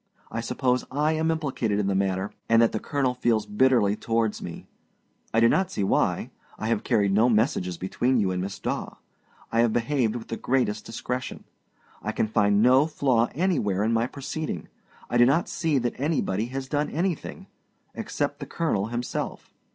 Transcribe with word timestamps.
I 0.31 0.41
suppose 0.41 0.83
I 0.89 1.11
am 1.11 1.29
implicated 1.29 1.77
in 1.77 1.85
the 1.85 1.93
matter, 1.93 2.31
and 2.49 2.59
that 2.63 2.71
the 2.71 2.79
colonel 2.79 3.13
feels 3.13 3.45
bitterly 3.45 3.95
towards 3.95 4.41
me. 4.41 4.65
I 5.31 5.39
do 5.39 5.47
not 5.47 5.69
see 5.69 5.83
why: 5.83 6.31
I 6.57 6.69
have 6.69 6.83
carried 6.83 7.11
no 7.13 7.29
messages 7.29 7.77
between 7.77 8.17
you 8.17 8.31
and 8.31 8.41
Miss 8.41 8.57
Daw; 8.57 8.95
I 9.51 9.59
have 9.59 9.73
behaved 9.73 10.15
with 10.15 10.29
the 10.29 10.37
greatest 10.37 10.85
discretion. 10.85 11.43
I 12.01 12.13
can 12.13 12.27
find 12.27 12.63
no 12.63 12.87
flaw 12.87 13.29
anywhere 13.35 13.83
in 13.83 13.93
my 13.93 14.07
proceeding. 14.07 14.69
I 15.07 15.17
do 15.19 15.25
not 15.27 15.47
see 15.47 15.77
that 15.77 15.99
anybody 15.99 16.47
has 16.47 16.67
done 16.67 16.89
anything 16.89 17.45
except 17.93 18.39
the 18.39 18.47
colonel 18.47 18.87
himself. 18.87 19.53